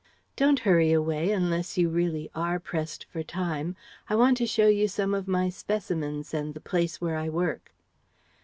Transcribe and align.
"Don't 0.35 0.61
hurry 0.61 0.91
away 0.91 1.29
unless 1.31 1.77
you 1.77 1.87
really 1.87 2.31
are 2.33 2.59
pressed 2.59 3.05
for 3.11 3.21
time. 3.21 3.75
I 4.09 4.15
want 4.15 4.35
to 4.37 4.47
show 4.47 4.65
you 4.65 4.87
some 4.87 5.13
of 5.13 5.27
my 5.27 5.49
specimens 5.49 6.33
and 6.33 6.55
the 6.55 6.59
place 6.59 6.99
where 6.99 7.17
I 7.17 7.29
work." 7.29 7.71